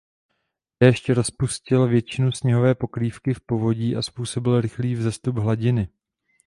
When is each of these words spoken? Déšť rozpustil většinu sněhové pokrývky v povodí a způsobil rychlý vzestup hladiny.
Déšť 0.79 1.09
rozpustil 1.09 1.87
většinu 1.87 2.31
sněhové 2.31 2.75
pokrývky 2.75 3.33
v 3.33 3.41
povodí 3.41 3.95
a 3.95 4.01
způsobil 4.01 4.61
rychlý 4.61 4.95
vzestup 4.95 5.37
hladiny. 5.37 5.89